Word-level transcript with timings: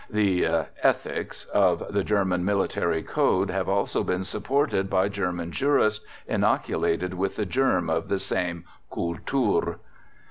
The 0.09 0.65
"ethics" 0.81 1.45
of 1.53 1.93
the 1.93 2.03
German 2.03 2.43
Military 2.43 3.03
Code 3.03 3.51
have 3.51 3.69
also 3.69 4.03
been 4.03 4.23
supported 4.23 4.89
by 4.89 5.09
German 5.09 5.51
jurists 5.51 6.03
inoculated 6.25 7.13
with 7.13 7.35
the 7.35 7.45
germ 7.45 7.87
of 7.87 8.07
the 8.07 8.17
same 8.17 8.65
"Kultur." 8.91 9.75